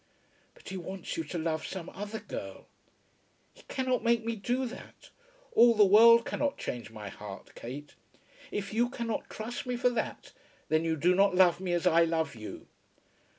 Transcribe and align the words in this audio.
"But 0.55 0.69
he 0.69 0.77
wants 0.77 1.15
you 1.15 1.23
to 1.25 1.37
love 1.37 1.63
some 1.63 1.87
other 1.91 2.17
girl." 2.17 2.65
"He 3.53 3.61
cannot 3.67 4.03
make 4.03 4.25
me 4.25 4.35
do 4.35 4.65
that. 4.65 5.11
All 5.51 5.75
the 5.75 5.85
world 5.85 6.25
cannot 6.25 6.57
change 6.57 6.89
my 6.89 7.09
heart, 7.09 7.53
Kate. 7.53 7.93
If 8.49 8.73
you 8.73 8.89
can 8.89 9.05
not 9.05 9.29
trust 9.29 9.67
me 9.67 9.75
for 9.77 9.91
that, 9.91 10.33
then 10.69 10.83
you 10.83 10.95
do 10.97 11.13
not 11.13 11.35
love 11.35 11.59
me 11.61 11.71
as 11.73 11.85
I 11.85 12.03
love 12.05 12.33
you." 12.33 12.65